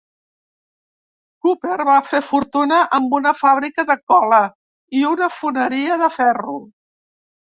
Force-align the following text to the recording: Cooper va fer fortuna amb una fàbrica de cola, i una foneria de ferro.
Cooper 1.47 1.75
va 1.89 1.97
fer 2.13 2.21
fortuna 2.29 2.79
amb 2.97 3.13
una 3.19 3.33
fàbrica 3.41 3.85
de 3.91 3.97
cola, 4.13 4.39
i 5.01 5.05
una 5.13 5.29
foneria 5.35 5.99
de 6.05 6.09
ferro. 6.17 6.57